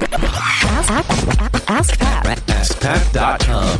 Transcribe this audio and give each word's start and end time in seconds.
Ask, 0.00 1.10
ask, 1.68 1.98
Pat. 1.98 2.26
AskPat.com. 2.46 3.78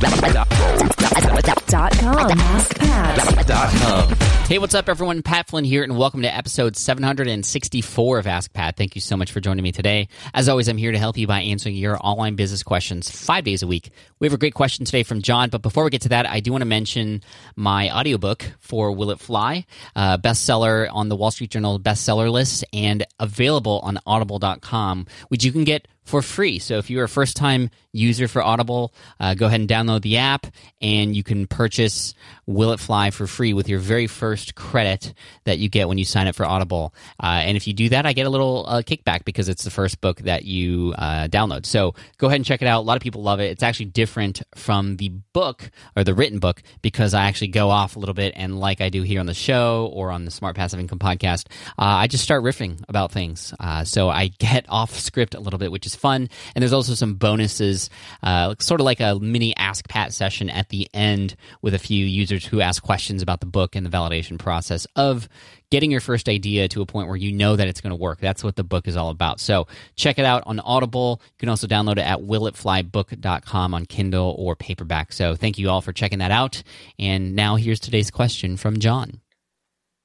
Dot 1.68 1.92
com. 1.98 2.30
AskPat. 2.30 4.46
Hey, 4.49 4.59
what's 4.59 4.75
up, 4.75 4.89
everyone? 4.89 5.23
Pat 5.23 5.46
Flynn 5.46 5.65
here, 5.65 5.83
and 5.85 5.96
welcome 5.96 6.23
to 6.23 6.35
episode 6.35 6.75
764 6.77 8.19
of 8.19 8.27
Ask 8.27 8.53
Pat. 8.53 8.77
Thank 8.77 8.95
you 8.95 9.01
so 9.03 9.17
much 9.17 9.31
for 9.31 9.41
joining 9.41 9.62
me 9.62 9.73
today. 9.73 10.09
As 10.33 10.49
always, 10.49 10.69
I'm 10.69 10.79
here 10.79 10.91
to 10.91 10.99
help 10.99 11.19
you 11.19 11.27
by 11.27 11.43
answering 11.43 11.77
your 11.77 11.98
online 12.00 12.35
business 12.35 12.62
questions 12.62 13.11
five 13.11 13.45
days 13.45 13.62
a 13.62 13.66
week. 13.66 13.91
We 14.19 14.27
have 14.27 14.32
a 14.32 14.39
great 14.39 14.55
question 14.55 14.87
today 14.87 15.03
from 15.03 15.21
Jon, 15.23 15.50
but 15.50 15.61
before 15.62 15.85
we 15.85 15.91
get 15.91 16.03
to 16.03 16.09
that, 16.09 16.27
I 16.27 16.41
do 16.41 16.50
want 16.50 16.62
to 16.62 16.66
mention 16.66 17.23
my 17.55 17.95
audiobook 17.95 18.50
for 18.59 18.91
Will 18.93 19.11
It 19.11 19.21
Fly, 19.21 19.66
uh, 19.95 20.16
bestseller 20.19 20.89
on 20.91 21.11
the 21.11 21.16
Wall 21.16 21.30
Street 21.30 21.50
Journal 21.50 21.79
bestseller 21.79 22.32
list 22.32 22.64
and 22.73 23.05
available 23.21 23.80
on 23.85 23.98
audible.com, 24.07 25.07
which 25.29 25.45
you 25.45 25.53
can 25.53 25.64
get 25.64 25.87
for 26.09 26.22
free. 26.22 26.59
So 26.59 26.79
if 26.79 26.88
you're 26.88 27.04
a 27.04 27.09
first 27.09 27.36
time 27.36 27.70
user 27.92 28.28
for 28.28 28.42
Audible, 28.42 28.95
uh, 29.20 29.34
go 29.34 29.46
ahead 29.46 29.60
and 29.60 29.69
download 29.69 30.01
the 30.01 30.16
app 30.16 30.46
and 30.80 31.14
you 31.14 31.23
can 31.23 31.46
purchase 31.46 32.14
Will 32.48 32.73
It 32.73 32.80
Fly 32.80 33.11
for 33.11 33.27
free 33.27 33.52
with 33.52 33.69
your 33.69 33.79
very 33.79 34.07
first 34.07 34.55
credit 34.55 35.12
that 35.45 35.59
you 35.59 35.69
get 35.69 35.87
when 35.87 35.98
you 35.98 36.06
sign 36.06 36.27
up 36.27 36.34
for 36.34 36.47
Audible. 36.47 36.95
Uh, 37.23 37.43
and 37.45 37.59
if 37.59 37.66
you 37.66 37.75
do 37.75 37.91
that, 37.91 38.06
I 38.06 38.15
get 38.15 38.27
a 38.27 38.30
little 38.30 38.65
uh, 38.66 38.80
kickback 38.80 39.27
because 39.27 39.51
it's 39.51 39.65
the 39.65 39.70
first 39.70 40.01
book 40.01 40.20
that 40.20 40.47
you 40.47 40.95
uh, 40.97 41.29
download. 41.29 41.66
So 41.66 41.95
go 42.16 42.27
ahead 42.27 42.37
and 42.37 42.47
check 42.47 42.62
it 42.62 42.66
out. 42.66 42.80
A 42.80 42.87
lot 42.87 42.97
of 42.97 43.03
people 43.03 43.23
love 43.23 43.41
it. 43.41 43.51
It's 43.51 43.62
actually 43.62 43.87
different 43.87 44.41
from 44.55 44.97
the 44.97 45.11
book 45.34 45.70
or 45.95 46.05
the 46.05 46.15
written 46.15 46.39
book 46.39 46.62
because 46.80 47.12
I 47.12 47.25
actually 47.25 47.48
go 47.48 47.69
off 47.69 47.97
a 47.97 47.98
little 47.98 48.15
bit 48.15 48.33
and 48.34 48.59
like 48.59 48.80
I 48.80 48.89
do 48.89 49.03
here 49.03 49.20
on 49.20 49.27
the 49.27 49.34
show 49.34 49.91
or 49.92 50.11
on 50.11 50.25
the 50.25 50.30
Smart 50.30 50.56
Passive 50.56 50.80
Income 50.80 51.01
podcast, 51.01 51.48
uh, 51.78 52.01
I 52.01 52.06
just 52.06 52.25
start 52.25 52.42
riffing 52.42 52.83
about 52.89 53.12
things. 53.12 53.53
Uh, 53.61 53.84
so 53.84 54.09
I 54.09 54.28
get 54.28 54.65
off 54.70 54.98
script 54.98 55.34
a 55.34 55.41
little 55.41 55.59
bit, 55.59 55.70
which 55.70 55.84
is 55.84 55.95
fun. 55.95 56.30
And 56.55 56.62
there's 56.62 56.73
also 56.73 56.95
some 56.95 57.17
bonuses, 57.17 57.91
uh, 58.23 58.55
sort 58.59 58.80
of 58.80 58.87
like 58.87 59.01
a 59.01 59.19
mini 59.20 59.55
Ask 59.55 59.87
Pat 59.87 60.15
session 60.15 60.48
at 60.48 60.70
the 60.70 60.89
end 60.94 61.37
with 61.61 61.75
a 61.75 61.78
few 61.78 62.06
users 62.06 62.38
who 62.47 62.61
ask 62.61 62.83
questions 62.83 63.22
about 63.22 63.41
the 63.41 63.47
book 63.47 63.77
and 63.77 63.84
the 63.84 63.91
validation 63.91 64.39
process 64.39 64.86
of 64.97 65.28
getting 65.70 65.91
your 65.91 66.00
first 66.00 66.28
idea 66.28 66.69
to 66.69 66.83
a 66.83 66.86
point 66.86 67.08
where 67.08 67.17
you 67.17 67.33
know 67.33 67.56
that 67.56 67.69
it's 67.69 67.81
going 67.81 67.91
to 67.91 67.97
work. 67.97 68.20
That's 68.20 68.42
what 68.42 68.56
the 68.56 68.64
book 68.64 68.89
is 68.89 68.97
all 68.97 69.11
about. 69.11 69.41
So 69.41 69.67
check 69.97 70.19
it 70.19 70.25
out 70.25 70.42
on 70.47 70.61
Audible. 70.61 71.20
You 71.25 71.39
can 71.39 71.48
also 71.48 71.66
download 71.66 71.92
it 71.92 72.06
at 72.06 72.20
willitflybook.com 72.20 73.75
on 73.75 73.86
Kindle 73.86 74.34
or 74.39 74.56
paperback. 74.56 75.12
So 75.12 75.34
thank 75.34 75.59
you 75.59 75.69
all 75.69 75.81
for 75.81 75.92
checking 75.92 76.20
that 76.20 76.31
out. 76.31 76.62
And 76.98 77.36
now 77.36 77.56
here's 77.56 77.81
today's 77.81 78.11
question 78.11 78.56
from 78.56 78.78
Jon. 78.78 79.20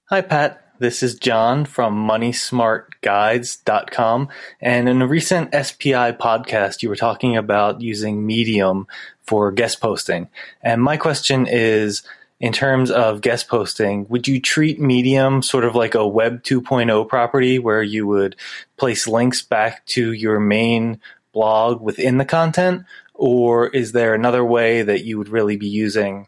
Hi, 0.09 0.21
Pat. 0.21 0.59
This 0.79 1.01
is 1.01 1.15
Jon 1.15 1.65
from 1.65 1.95
MoneySmartGuides.com. 2.07 4.29
And 4.59 4.89
in 4.89 5.01
a 5.01 5.07
recent 5.07 5.53
SPI 5.53 6.13
podcast, 6.13 6.81
you 6.81 6.89
were 6.89 6.95
talking 6.95 7.37
about 7.37 7.79
using 7.79 8.25
Medium 8.25 8.87
for 9.21 9.51
guest 9.51 9.79
posting. 9.79 10.29
And 10.61 10.83
my 10.83 10.97
question 10.97 11.47
is 11.49 12.03
in 12.43 12.51
terms 12.51 12.91
of 12.91 13.21
guest 13.21 13.47
posting, 13.47 14.05
would 14.09 14.27
you 14.27 14.37
treat 14.37 14.77
Medium 14.77 15.41
sort 15.41 15.63
of 15.63 15.75
like 15.75 15.95
a 15.95 16.05
Web 16.05 16.43
2.0 16.43 17.07
property 17.07 17.57
where 17.57 17.81
you 17.81 18.05
would 18.05 18.35
place 18.75 19.07
links 19.07 19.41
back 19.41 19.85
to 19.85 20.11
your 20.11 20.41
main 20.41 20.99
blog 21.31 21.79
within 21.79 22.17
the 22.17 22.25
content? 22.25 22.83
Or 23.13 23.67
is 23.67 23.93
there 23.93 24.13
another 24.13 24.43
way 24.43 24.81
that 24.81 25.05
you 25.05 25.17
would 25.17 25.29
really 25.29 25.55
be 25.55 25.69
using 25.69 26.27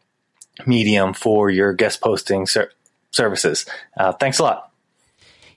Medium 0.65 1.13
for 1.13 1.49
your 1.49 1.73
guest 1.73 1.99
posting 1.99 2.47
ser- 2.47 2.71
services? 3.11 3.65
Uh, 3.97 4.13
thanks 4.13 4.39
a 4.39 4.43
lot. 4.43 4.71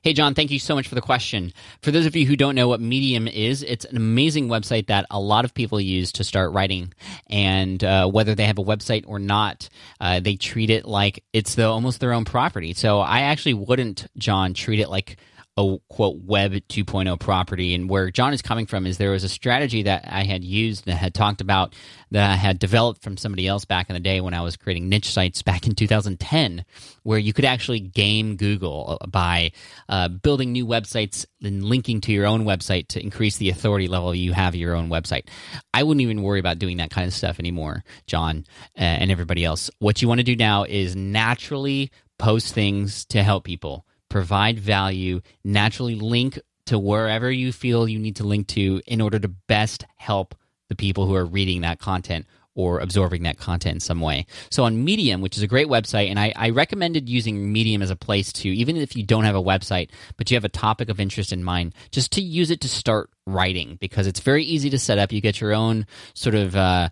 Hey, 0.03 0.13
Jon, 0.13 0.35
thank 0.35 0.53
you 0.53 0.61
so 0.61 0.77
much 0.77 0.87
for 0.87 0.95
the 0.95 1.01
question. 1.01 1.53
For 1.83 1.91
those 1.91 2.07
of 2.07 2.15
you 2.15 2.25
who 2.25 2.37
don't 2.37 2.55
know 2.55 2.69
what 2.69 2.81
Medium 2.81 3.27
is, 3.27 3.65
it's 3.65 3.85
an 3.85 3.97
amazing 3.97 4.49
website 4.49 4.87
that 4.87 5.07
a 5.11 5.19
lot 5.19 5.45
of 5.45 5.55
people 5.55 5.81
use 5.81 6.13
to 6.13 6.25
start 6.25 6.53
writing. 6.53 6.93
And 7.29 7.83
uh, 7.83 8.09
whether 8.09 8.37
they 8.37 8.47
have 8.47 8.59
a 8.59 8.65
website 8.65 9.05
or 9.09 9.19
not, 9.19 9.69
uh, 10.01 10.21
they 10.21 10.37
treat 10.37 10.71
it 10.71 10.85
like 10.85 11.25
it's 11.33 11.57
the, 11.57 11.67
almost 11.67 11.99
their 11.99 12.13
own 12.13 12.25
property. 12.25 12.75
So 12.75 13.01
I 13.01 13.23
actually 13.23 13.55
wouldn't, 13.55 14.07
Jon, 14.17 14.55
treat 14.55 14.79
it 14.79 14.89
like 14.89 15.17
a 15.59 15.79
quote 15.89 16.17
web 16.25 16.53
2.0 16.53 17.19
property. 17.21 17.75
And 17.75 17.91
where 17.91 18.11
jon 18.11 18.33
is 18.33 18.43
coming 18.43 18.67
from 18.67 18.87
is 18.87 18.97
there 18.97 19.11
was 19.11 19.25
a 19.25 19.29
strategy 19.29 19.83
that 19.83 20.05
i 20.09 20.25
had 20.25 20.45
used 20.45 20.87
that 20.87 20.97
had 20.97 21.15
talked 21.15 21.41
about 21.41 21.75
that 22.11 22.31
i 22.31 22.35
had 22.35 22.59
developed 22.59 23.03
from 23.03 23.17
somebody 23.17 23.47
else 23.47 23.65
back 23.65 23.91
in 23.91 23.95
the 23.95 24.01
day 24.01 24.21
when 24.21 24.35
i 24.35 24.41
was 24.41 24.57
creating 24.57 24.89
niche 24.89 25.11
sites 25.11 25.43
back 25.43 25.67
in 25.67 25.75
2010 25.75 26.65
where 27.03 27.19
you 27.19 27.33
could 27.33 27.45
actually 27.45 27.81
game 27.81 28.37
google 28.37 28.99
by 29.09 29.51
uh, 29.89 30.09
building 30.09 30.53
new 30.53 30.67
websites 30.67 31.27
and 31.43 31.65
linking 31.65 32.01
to 32.01 32.13
your 32.13 32.27
own 32.27 32.45
website 32.45 32.89
to 32.89 33.03
increase 33.03 33.37
the 33.37 33.51
authority 33.51 33.89
level 33.89 34.15
you 34.15 34.33
have 34.33 34.55
your 34.55 34.75
own 34.75 34.89
website. 34.89 35.29
I 35.73 35.83
wouldn't 35.83 36.03
even 36.03 36.23
worry 36.23 36.41
about 36.41 36.59
doing 36.59 36.79
that 36.79 36.91
kind 36.91 37.07
of 37.07 37.15
stuff 37.15 37.39
anymore 37.39 37.85
jon 38.07 38.45
uh, 38.77 38.83
and 38.83 39.11
everybody 39.11 39.45
else. 39.45 39.71
What 39.79 40.03
you 40.03 40.09
want 40.09 40.19
to 40.19 40.25
do 40.25 40.37
now 40.37 40.65
is 40.65 40.97
naturally 40.97 41.91
post 42.19 42.53
things 42.53 43.05
to 43.07 43.23
help 43.23 43.45
people 43.45 43.87
provide 44.09 44.59
value, 44.59 45.21
naturally 45.45 45.95
link 45.95 46.39
to 46.67 46.79
wherever 46.79 47.31
you 47.31 47.53
feel 47.53 47.89
you 47.89 47.99
need 47.99 48.17
to 48.17 48.25
link 48.25 48.47
to 48.49 48.83
in 48.87 49.01
order 49.01 49.19
to 49.19 49.29
best 49.29 49.85
help 49.97 50.35
the 50.69 50.77
people 50.77 51.07
who 51.07 51.15
are 51.15 51.25
reading 51.25 51.63
that 51.63 51.79
content 51.79 52.27
or 52.55 52.81
absorbing 52.81 53.23
that 53.23 53.39
content 53.39 53.77
in 53.77 53.81
some 53.81 54.01
way. 54.01 54.27
So 54.51 54.65
on 54.65 54.85
Medium, 54.85 55.21
which 55.21 55.37
is 55.37 55.45
a 55.45 55.47
great 55.47 55.69
website, 55.69 56.11
and 56.11 56.19
I, 56.19 56.33
I, 56.35 56.51
recommended 56.51 57.09
using 57.09 57.53
Medium 57.53 57.83
as 57.83 57.91
a 57.91 57.97
place 57.97 58.33
to, 58.33 58.49
even 58.49 58.77
if 58.77 58.97
you 58.97 59.05
don't 59.05 59.23
have 59.23 59.37
a 59.37 59.43
website, 59.43 59.91
but 60.17 60.29
you 60.29 60.35
have 60.35 60.45
a 60.45 60.49
topic 60.49 60.89
of 60.89 60.99
interest 60.99 61.33
in 61.33 61.45
mind, 61.45 61.73
just 61.93 62.11
to 62.13 62.21
use 62.21 62.51
it 62.51 62.61
to 62.63 62.69
start 62.69 63.11
writing 63.27 63.79
because 63.81 64.09
it's 64.09 64.19
very 64.19 64.43
easy 64.43 64.71
to 64.71 64.79
set 64.79 64.99
up. 64.99 65.13
You 65.13 65.21
get 65.21 65.41
your 65.41 65.55
own 65.55 65.87
sort 66.15 66.35
of 66.35 66.57
uh, 66.57 66.89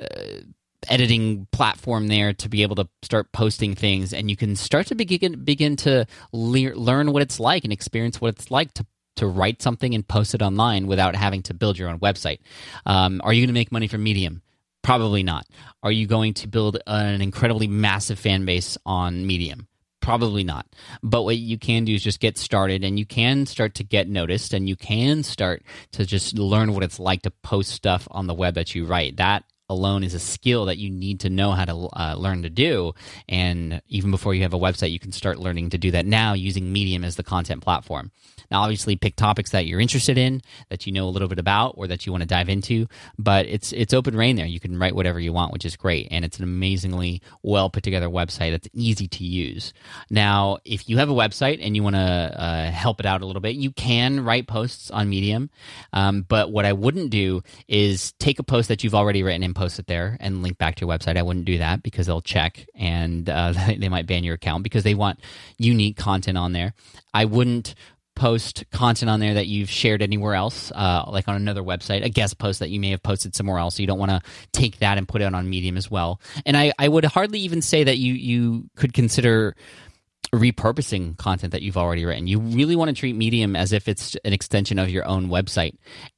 uh, 0.00 0.06
editing 0.88 1.46
platform 1.50 2.08
there 2.08 2.32
to 2.32 2.48
be 2.48 2.62
able 2.62 2.76
to 2.76 2.88
start 3.02 3.32
posting 3.32 3.74
things 3.74 4.12
and 4.12 4.30
you 4.30 4.36
can 4.36 4.54
start 4.54 4.86
to 4.86 4.94
begin 4.94 5.44
begin 5.44 5.76
to 5.76 6.06
le- 6.32 6.74
learn 6.74 7.12
what 7.12 7.22
it's 7.22 7.40
like 7.40 7.64
and 7.64 7.72
experience 7.72 8.20
what 8.20 8.28
it's 8.28 8.50
like 8.50 8.72
to 8.74 8.86
to 9.16 9.26
write 9.26 9.60
something 9.60 9.94
and 9.94 10.06
post 10.06 10.34
it 10.34 10.42
online 10.42 10.86
without 10.86 11.16
having 11.16 11.42
to 11.42 11.54
build 11.54 11.76
your 11.76 11.88
own 11.88 11.98
website. 11.98 12.38
Um, 12.86 13.20
are 13.24 13.32
you 13.32 13.42
going 13.42 13.48
to 13.48 13.60
make 13.60 13.72
money 13.72 13.88
from 13.88 14.02
Medium? 14.02 14.42
Probably 14.82 15.24
not. 15.24 15.44
Are 15.82 15.90
you 15.90 16.06
going 16.06 16.34
to 16.34 16.48
build 16.48 16.78
an 16.86 17.20
incredibly 17.20 17.66
massive 17.66 18.18
fan 18.18 18.44
base 18.44 18.78
on 18.86 19.26
Medium? 19.26 19.66
Probably 20.00 20.44
not. 20.44 20.66
But 21.02 21.24
what 21.24 21.36
you 21.36 21.58
can 21.58 21.84
do 21.84 21.94
is 21.94 22.02
just 22.02 22.20
get 22.20 22.38
started 22.38 22.84
and 22.84 22.98
you 22.98 23.04
can 23.04 23.44
start 23.44 23.74
to 23.74 23.84
get 23.84 24.08
noticed 24.08 24.54
and 24.54 24.68
you 24.68 24.76
can 24.76 25.22
start 25.22 25.64
to 25.92 26.06
just 26.06 26.38
learn 26.38 26.72
what 26.72 26.84
it's 26.84 27.00
like 27.00 27.22
to 27.22 27.30
post 27.42 27.72
stuff 27.72 28.06
on 28.10 28.26
the 28.26 28.34
web 28.34 28.54
that 28.54 28.74
you 28.74 28.86
write. 28.86 29.16
That 29.16 29.44
alone 29.68 30.02
is 30.02 30.14
a 30.14 30.18
skill 30.18 30.66
that 30.66 30.78
you 30.78 30.90
need 30.90 31.20
to 31.20 31.30
know 31.30 31.52
how 31.52 31.64
to 31.64 31.72
uh, 31.72 32.14
learn 32.16 32.42
to 32.42 32.50
do. 32.50 32.94
And 33.28 33.82
even 33.88 34.10
before 34.10 34.34
you 34.34 34.42
have 34.42 34.54
a 34.54 34.58
website, 34.58 34.92
you 34.92 34.98
can 34.98 35.12
start 35.12 35.38
learning 35.38 35.70
to 35.70 35.78
do 35.78 35.90
that 35.92 36.06
now 36.06 36.32
using 36.32 36.72
Medium 36.72 37.04
as 37.04 37.16
the 37.16 37.22
content 37.22 37.62
platform. 37.62 38.10
Now, 38.50 38.62
obviously, 38.62 38.96
pick 38.96 39.16
topics 39.16 39.50
that 39.50 39.66
you're 39.66 39.80
interested 39.80 40.16
in, 40.16 40.40
that 40.70 40.86
you 40.86 40.92
know 40.92 41.06
a 41.06 41.10
little 41.10 41.28
bit 41.28 41.38
about, 41.38 41.74
or 41.76 41.86
that 41.86 42.06
you 42.06 42.12
want 42.12 42.22
to 42.22 42.26
dive 42.26 42.48
into. 42.48 42.86
But 43.18 43.46
it's 43.46 43.72
it's 43.72 43.92
open 43.92 44.16
reign 44.16 44.36
there. 44.36 44.46
You 44.46 44.60
can 44.60 44.78
write 44.78 44.94
whatever 44.94 45.20
you 45.20 45.32
want, 45.32 45.52
which 45.52 45.64
is 45.64 45.76
great, 45.76 46.08
and 46.10 46.24
it's 46.24 46.38
an 46.38 46.44
amazingly 46.44 47.20
well 47.42 47.68
put 47.68 47.82
together 47.82 48.08
website 48.08 48.52
that's 48.52 48.68
easy 48.72 49.06
to 49.08 49.24
use. 49.24 49.72
Now, 50.10 50.58
if 50.64 50.88
you 50.88 50.96
have 50.98 51.10
a 51.10 51.14
website 51.14 51.58
and 51.60 51.76
you 51.76 51.82
want 51.82 51.96
to 51.96 52.00
uh, 52.00 52.70
help 52.70 53.00
it 53.00 53.06
out 53.06 53.20
a 53.20 53.26
little 53.26 53.42
bit, 53.42 53.56
you 53.56 53.70
can 53.70 54.24
write 54.24 54.46
posts 54.46 54.90
on 54.90 55.08
Medium. 55.10 55.50
Um, 55.92 56.22
but 56.22 56.50
what 56.50 56.64
I 56.64 56.72
wouldn't 56.72 57.10
do 57.10 57.42
is 57.68 58.12
take 58.12 58.38
a 58.38 58.42
post 58.42 58.68
that 58.68 58.82
you've 58.82 58.94
already 58.94 59.22
written 59.22 59.42
and 59.42 59.54
post 59.58 59.78
it 59.78 59.86
there 59.88 60.16
and 60.20 60.42
link 60.42 60.56
back 60.56 60.76
to 60.76 60.86
your 60.86 60.96
website. 60.96 61.16
I 61.16 61.22
wouldn't 61.22 61.44
do 61.44 61.58
that 61.58 61.82
because 61.82 62.06
they'll 62.06 62.22
check 62.22 62.66
and 62.74 63.28
uh, 63.28 63.52
they 63.78 63.88
might 63.88 64.06
ban 64.06 64.24
your 64.24 64.36
account 64.36 64.62
because 64.62 64.84
they 64.84 64.94
want 64.94 65.18
unique 65.58 65.96
content 65.96 66.38
on 66.38 66.52
there. 66.52 66.74
I 67.12 67.24
wouldn't 67.24 67.74
post 68.14 68.64
content 68.72 69.08
on 69.08 69.20
there 69.20 69.34
that 69.34 69.46
you've 69.46 69.70
shared 69.70 70.02
anywhere 70.02 70.34
else, 70.34 70.72
uh, 70.74 71.04
like 71.08 71.28
on 71.28 71.36
another 71.36 71.62
website, 71.62 72.04
a 72.04 72.08
guest 72.08 72.38
post 72.38 72.58
that 72.58 72.68
you 72.68 72.80
may 72.80 72.90
have 72.90 73.02
posted 73.02 73.34
somewhere 73.34 73.58
else. 73.58 73.76
So 73.76 73.82
you 73.82 73.86
don't 73.86 73.98
want 73.98 74.10
to 74.10 74.20
take 74.52 74.78
that 74.78 74.98
and 74.98 75.06
put 75.06 75.22
it 75.22 75.32
on 75.32 75.48
Medium 75.48 75.76
as 75.76 75.90
well. 75.90 76.20
And 76.44 76.56
I, 76.56 76.72
I 76.78 76.88
would 76.88 77.04
hardly 77.04 77.40
even 77.40 77.62
say 77.62 77.84
that 77.84 77.98
you 77.98 78.14
you 78.14 78.70
could 78.76 78.92
consider 78.92 79.54
repurposing 80.34 81.16
content 81.16 81.52
that 81.52 81.62
you've 81.62 81.76
already 81.76 82.04
written. 82.04 82.26
You 82.26 82.38
really 82.38 82.76
want 82.76 82.90
to 82.90 82.94
treat 82.94 83.16
Medium 83.16 83.56
as 83.56 83.72
if 83.72 83.88
it's 83.88 84.14
an 84.24 84.32
extension 84.32 84.78
of 84.78 84.90
your 84.90 85.06
own 85.06 85.28
website 85.28 85.76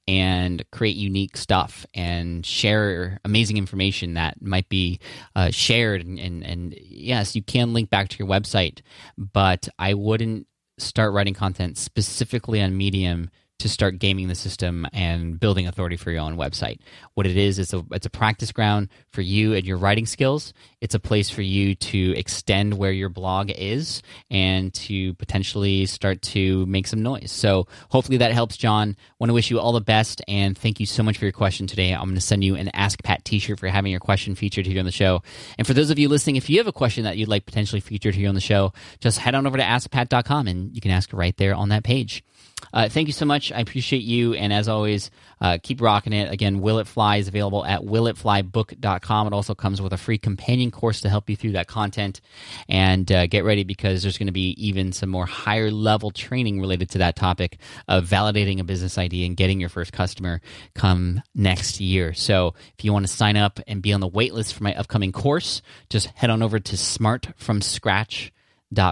and 0.08 0.64
create 0.72 0.96
unique 0.96 1.36
stuff 1.36 1.86
and 1.94 2.44
share 2.44 3.20
amazing 3.24 3.56
information 3.56 4.14
that 4.14 4.42
might 4.42 4.68
be 4.68 4.98
uh, 5.36 5.50
shared. 5.50 6.04
And, 6.04 6.18
and, 6.18 6.44
and 6.44 6.74
yes, 6.80 7.36
you 7.36 7.42
can 7.42 7.72
link 7.72 7.88
back 7.88 8.08
to 8.08 8.18
your 8.18 8.28
website, 8.28 8.80
but 9.16 9.68
I 9.78 9.94
wouldn't 9.94 10.46
start 10.78 11.12
writing 11.12 11.34
content 11.34 11.78
specifically 11.78 12.60
on 12.60 12.76
Medium 12.76 13.30
to 13.60 13.68
start 13.68 13.98
gaming 13.98 14.28
the 14.28 14.34
system 14.34 14.86
and 14.92 15.38
building 15.38 15.66
authority 15.66 15.96
for 15.96 16.10
your 16.10 16.20
own 16.20 16.36
website. 16.36 16.80
What 17.14 17.26
it 17.26 17.36
is 17.36 17.58
is 17.58 17.72
a, 17.74 17.84
it's 17.92 18.06
a 18.06 18.10
practice 18.10 18.52
ground 18.52 18.88
for 19.12 19.20
you 19.20 19.54
and 19.54 19.66
your 19.66 19.76
writing 19.76 20.06
skills. 20.06 20.52
It's 20.80 20.94
a 20.94 21.00
place 21.00 21.28
for 21.28 21.42
you 21.42 21.74
to 21.74 22.14
extend 22.16 22.78
where 22.78 22.90
your 22.90 23.10
blog 23.10 23.50
is 23.50 24.02
and 24.30 24.72
to 24.74 25.12
potentially 25.14 25.84
start 25.86 26.22
to 26.22 26.64
make 26.66 26.86
some 26.86 27.02
noise. 27.02 27.30
So 27.30 27.66
hopefully 27.90 28.18
that 28.18 28.32
helps, 28.32 28.56
Jon. 28.56 28.96
Want 29.18 29.28
to 29.28 29.34
wish 29.34 29.50
you 29.50 29.60
all 29.60 29.72
the 29.72 29.80
best 29.80 30.22
and 30.26 30.56
thank 30.56 30.80
you 30.80 30.86
so 30.86 31.02
much 31.02 31.18
for 31.18 31.26
your 31.26 31.32
question 31.32 31.66
today. 31.66 31.92
I'm 31.92 32.04
going 32.04 32.14
to 32.14 32.20
send 32.20 32.42
you 32.42 32.56
an 32.56 32.70
Ask 32.72 33.02
Pat 33.02 33.24
T-shirt 33.24 33.60
for 33.60 33.68
having 33.68 33.90
your 33.90 34.00
question 34.00 34.34
featured 34.34 34.66
here 34.66 34.78
on 34.78 34.86
the 34.86 34.92
show. 34.92 35.22
And 35.58 35.66
for 35.66 35.74
those 35.74 35.90
of 35.90 35.98
you 35.98 36.08
listening, 36.08 36.36
if 36.36 36.48
you 36.48 36.58
have 36.58 36.66
a 36.66 36.72
question 36.72 37.04
that 37.04 37.18
you'd 37.18 37.28
like 37.28 37.44
potentially 37.44 37.80
featured 37.80 38.14
here 38.14 38.28
on 38.28 38.34
the 38.34 38.40
show, 38.40 38.72
just 39.00 39.18
head 39.18 39.34
on 39.34 39.46
over 39.46 39.58
to 39.58 39.62
AskPat.com 39.62 40.48
and 40.48 40.74
you 40.74 40.80
can 40.80 40.90
ask 40.90 41.12
right 41.12 41.36
there 41.36 41.54
on 41.54 41.68
that 41.68 41.84
page. 41.84 42.24
Uh, 42.72 42.88
thank 42.88 43.08
you 43.08 43.12
so 43.12 43.24
much. 43.24 43.52
I 43.52 43.60
appreciate 43.60 44.02
you. 44.02 44.34
And 44.34 44.52
as 44.52 44.68
always, 44.68 45.10
uh, 45.40 45.58
keep 45.62 45.80
rocking 45.80 46.12
it. 46.12 46.32
Again, 46.32 46.60
Will 46.60 46.78
It 46.78 46.86
Fly 46.86 47.16
is 47.16 47.28
available 47.28 47.64
at 47.64 47.80
willitflybook.com. 47.80 49.26
It 49.26 49.32
also 49.32 49.54
comes 49.54 49.80
with 49.80 49.92
a 49.92 49.96
free 49.96 50.18
companion 50.18 50.70
course 50.70 51.00
to 51.02 51.08
help 51.08 51.30
you 51.30 51.36
through 51.36 51.52
that 51.52 51.66
content. 51.66 52.20
And 52.68 53.10
uh, 53.10 53.26
get 53.26 53.44
ready 53.44 53.64
because 53.64 54.02
there's 54.02 54.18
going 54.18 54.26
to 54.26 54.32
be 54.32 54.50
even 54.64 54.92
some 54.92 55.08
more 55.08 55.26
higher 55.26 55.70
level 55.70 56.10
training 56.10 56.60
related 56.60 56.90
to 56.90 56.98
that 56.98 57.16
topic 57.16 57.58
of 57.88 58.06
validating 58.06 58.60
a 58.60 58.64
business 58.64 58.98
idea 58.98 59.26
and 59.26 59.36
getting 59.36 59.60
your 59.60 59.68
first 59.68 59.92
customer 59.92 60.40
come 60.74 61.22
next 61.34 61.80
year. 61.80 62.14
So 62.14 62.54
if 62.78 62.84
you 62.84 62.92
want 62.92 63.06
to 63.06 63.12
sign 63.12 63.36
up 63.36 63.60
and 63.66 63.82
be 63.82 63.92
on 63.92 64.00
the 64.00 64.08
wait 64.08 64.34
list 64.34 64.54
for 64.54 64.62
my 64.62 64.74
upcoming 64.74 65.12
course, 65.12 65.62
just 65.88 66.06
head 66.08 66.30
on 66.30 66.42
over 66.42 66.58
to 66.58 66.76
smartfromscratch.com 66.76 68.30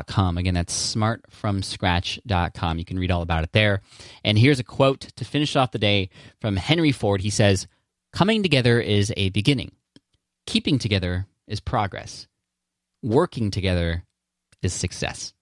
com. 0.07 0.39
Again, 0.39 0.55
that's 0.55 0.95
smartfromscratch.com. 0.95 2.79
You 2.79 2.85
can 2.85 2.99
read 2.99 3.11
all 3.11 3.23
about 3.23 3.45
it 3.45 3.53
there. 3.53 3.83
And 4.25 4.39
here's 4.39 4.61
a 4.61 4.65
quote 4.65 5.01
to 5.17 5.25
finish 5.25 5.57
off 5.57 5.73
the 5.73 5.79
day 5.79 6.11
from 6.41 6.57
Henry 6.57 6.93
Ford. 6.93 7.21
He 7.21 7.31
says, 7.31 7.67
Coming 8.13 8.43
together 8.43 8.81
is 8.81 9.13
a 9.17 9.31
beginning, 9.31 9.73
keeping 10.47 10.79
together 10.79 11.27
is 11.47 11.61
progress, 11.61 12.27
working 13.03 13.51
together 13.51 14.05
is 14.63 14.73
success. 14.73 15.35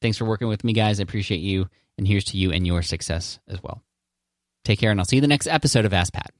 Thanks 0.00 0.18
for 0.18 0.24
working 0.24 0.48
with 0.48 0.64
me, 0.64 0.72
guys. 0.72 1.00
I 1.00 1.02
appreciate 1.04 1.40
you. 1.40 1.68
And 1.96 2.08
here's 2.08 2.24
to 2.24 2.36
you 2.36 2.50
and 2.50 2.66
your 2.66 2.82
success 2.82 3.38
as 3.48 3.62
well. 3.62 3.82
Take 4.64 4.80
care, 4.80 4.90
and 4.90 4.98
I'll 4.98 5.06
see 5.06 5.16
you 5.16 5.22
the 5.22 5.28
next 5.28 5.46
episode 5.46 5.84
of 5.84 5.92
Ask 5.92 6.12
Pat. 6.12 6.32